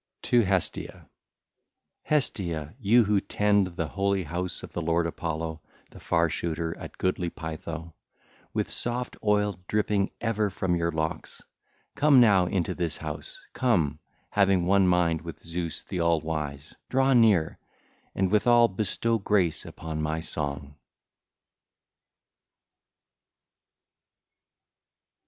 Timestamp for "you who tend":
2.79-3.67